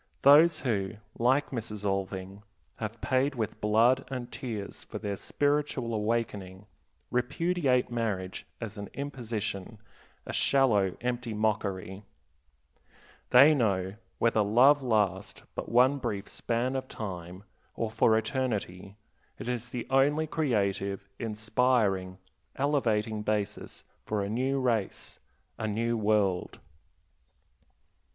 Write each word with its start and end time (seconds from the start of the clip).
Those 0.23 0.61
who, 0.61 0.93
like 1.19 1.51
Mrs. 1.51 1.85
Alving, 1.85 2.41
have 2.77 2.99
paid 3.01 3.35
with 3.35 3.61
blood 3.61 4.03
and 4.09 4.31
tears 4.31 4.83
for 4.83 4.97
their 4.97 5.15
spiritual 5.15 5.93
awakening, 5.93 6.65
repudiate 7.11 7.91
marriage 7.91 8.47
as 8.59 8.79
an 8.79 8.89
imposition, 8.95 9.77
a 10.25 10.33
shallow, 10.33 10.97
empty 11.01 11.35
mockery. 11.35 12.01
They 13.29 13.53
know, 13.53 13.93
whether 14.17 14.41
love 14.41 14.81
last 14.81 15.43
but 15.53 15.69
one 15.69 15.99
brief 15.99 16.27
span 16.27 16.75
of 16.75 16.87
time 16.87 17.43
or 17.75 17.91
for 17.91 18.17
eternity, 18.17 18.95
it 19.37 19.47
is 19.47 19.69
the 19.69 19.85
only 19.91 20.25
creative, 20.25 21.07
inspiring, 21.19 22.17
elevating 22.55 23.21
basis 23.21 23.83
for 24.03 24.23
a 24.23 24.29
new 24.29 24.59
race, 24.59 25.19
a 25.59 25.67
new 25.67 25.95
world. 25.95 26.59